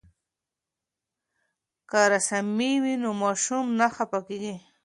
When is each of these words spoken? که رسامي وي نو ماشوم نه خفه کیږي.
که 1.89 1.99
رسامي 2.13 2.71
وي 2.83 2.93
نو 3.03 3.09
ماشوم 3.21 3.65
نه 3.79 3.87
خفه 3.95 4.19
کیږي. 4.27 4.55